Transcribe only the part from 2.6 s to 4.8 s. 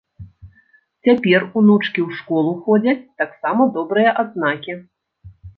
ходзяць, таксама добрыя адзнакі.